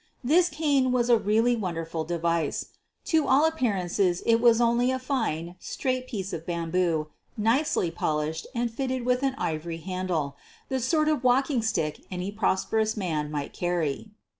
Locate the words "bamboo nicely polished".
6.43-8.47